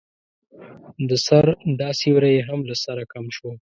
د 1.09 1.11
سر 1.25 1.45
دا 1.79 1.89
سيوری 1.99 2.31
يې 2.37 2.43
هم 2.49 2.59
له 2.69 2.75
سره 2.83 3.03
کم 3.13 3.25
شو. 3.35 3.51